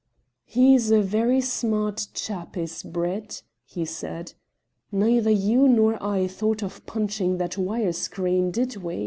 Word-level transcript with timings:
"He's 0.45 0.89
a 0.89 0.99
very 0.99 1.41
smart 1.41 2.07
chap 2.15 2.57
is 2.57 2.81
Brett," 2.81 3.43
he 3.63 3.85
said. 3.85 4.33
"Neither 4.91 5.29
you 5.29 5.67
nor 5.69 6.01
I 6.01 6.25
thought 6.25 6.63
of 6.63 6.83
punching 6.87 7.37
that 7.37 7.55
wire 7.55 7.93
screen, 7.93 8.49
did 8.49 8.77
we?" 8.77 8.99